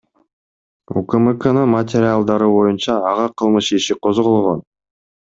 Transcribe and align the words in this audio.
УКМКнын 1.01 1.59
материалдары 1.73 2.47
боюнча 2.55 2.97
ага 3.11 3.27
кылмыш 3.43 3.71
иши 3.81 3.99
козголгон. 4.07 4.65